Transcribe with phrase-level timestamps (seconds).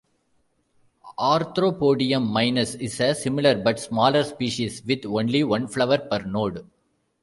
[1.19, 6.67] "Arthropodium minus" is a similar but smaller species with only one flower per node.